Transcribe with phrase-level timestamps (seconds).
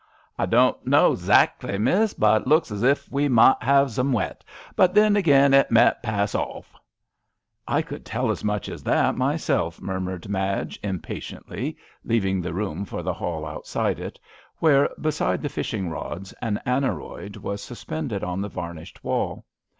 [0.39, 4.43] "I doant know *zackly, Miss, but it looks as ef we met have zum wet;
[4.75, 6.65] but then again it met pass awf,"
[7.67, 12.83] I could tell as much as that myself," murmured Madge, im patiently leaving the room
[12.83, 14.19] for the hall outside it,
[14.57, 19.45] where, beside the fishing rods, an aneroid was suspended on the varnished wall.